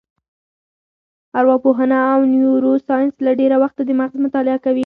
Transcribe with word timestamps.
ارواپوهنه 1.39 1.97
او 2.13 2.19
نیورو 2.33 2.73
ساینس 2.87 3.13
له 3.25 3.31
ډېره 3.39 3.57
وخته 3.63 3.81
د 3.85 3.91
مغز 3.99 4.15
مطالعه 4.25 4.57
کوي. 4.65 4.79